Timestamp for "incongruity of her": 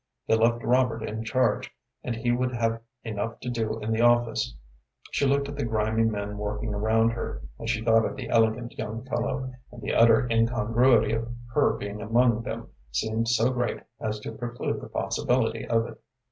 10.27-11.73